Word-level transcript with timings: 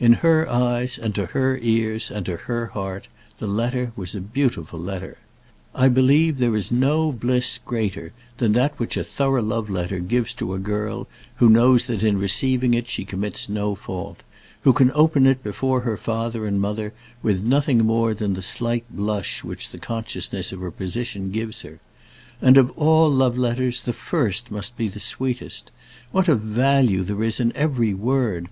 In 0.00 0.14
her 0.14 0.48
eyes, 0.50 0.98
and 0.98 1.14
to 1.14 1.26
her 1.26 1.56
ears, 1.62 2.10
and 2.10 2.26
to 2.26 2.36
her 2.36 2.66
heart, 2.74 3.06
the 3.38 3.46
letter 3.46 3.92
was 3.94 4.16
a 4.16 4.20
beautiful 4.20 4.80
letter. 4.80 5.18
I 5.76 5.88
believe 5.88 6.38
there 6.38 6.56
is 6.56 6.72
no 6.72 7.12
bliss 7.12 7.56
greater 7.64 8.12
than 8.38 8.50
that 8.54 8.76
which 8.80 8.96
a 8.96 9.04
thorough 9.04 9.44
love 9.44 9.70
letter 9.70 10.00
gives 10.00 10.32
to 10.42 10.54
a 10.54 10.58
girl 10.58 11.06
who 11.36 11.48
knows 11.48 11.84
that 11.84 12.02
in 12.02 12.18
receiving 12.18 12.74
it 12.74 12.88
she 12.88 13.04
commits 13.04 13.48
no 13.48 13.76
fault, 13.76 14.24
who 14.62 14.72
can 14.72 14.90
open 14.92 15.24
it 15.24 15.40
before 15.44 15.82
her 15.82 15.96
father 15.96 16.46
and 16.48 16.60
mother 16.60 16.92
with 17.22 17.40
nothing 17.40 17.78
more 17.86 18.12
than 18.12 18.34
the 18.34 18.42
slight 18.42 18.82
blush 18.90 19.44
which 19.44 19.68
the 19.68 19.78
consciousness 19.78 20.50
of 20.50 20.58
her 20.58 20.72
position 20.72 21.30
gives 21.30 21.62
her. 21.62 21.78
And 22.42 22.56
of 22.56 22.70
all 22.72 23.08
love 23.08 23.38
letters 23.38 23.82
the 23.82 23.92
first 23.92 24.50
must 24.50 24.76
be 24.76 24.88
the 24.88 24.98
sweetest! 24.98 25.70
What 26.10 26.26
a 26.26 26.34
value 26.34 27.04
there 27.04 27.22
is 27.22 27.38
in 27.38 27.52
every 27.54 27.94
word! 27.94 28.48